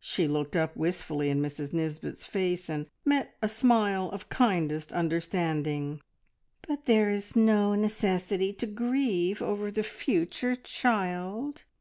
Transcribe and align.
She 0.00 0.26
looked 0.26 0.56
up 0.56 0.76
wistfully 0.76 1.30
in 1.30 1.40
Mrs 1.40 1.72
Nisbet's 1.72 2.26
face, 2.26 2.68
and 2.68 2.86
met 3.04 3.36
a 3.40 3.48
smile 3.48 4.10
of 4.10 4.28
kindest 4.28 4.92
understanding. 4.92 6.00
"But 6.66 6.86
there 6.86 7.08
is 7.08 7.36
no 7.36 7.76
necessity 7.76 8.52
to 8.54 8.66
grieve 8.66 9.40
over 9.40 9.70
the 9.70 9.84
future, 9.84 10.56
child! 10.56 11.62